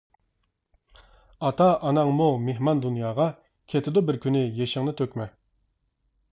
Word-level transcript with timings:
ئاتا-ئاناڭمۇ 1.49 2.31
مېھمان 2.47 2.83
دۇنياغا 2.87 3.29
كېتىدۇ 3.75 4.05
بىر 4.09 4.21
كۈنى، 4.27 4.45
يېشىڭنى 4.59 4.99
تۆكمە. 5.03 5.33